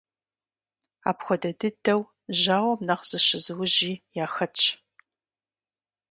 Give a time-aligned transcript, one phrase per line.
[1.09, 2.01] Апхуэдэ дыдэу,
[2.39, 3.93] жьауэм нэхъ зыщызыужьи
[4.25, 4.63] яхэтщ.